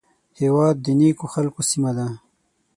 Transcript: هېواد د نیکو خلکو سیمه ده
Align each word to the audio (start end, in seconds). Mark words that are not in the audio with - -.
هېواد 0.39 0.75
د 0.81 0.87
نیکو 0.99 1.25
خلکو 1.33 1.61
سیمه 1.69 1.91
ده 1.97 2.07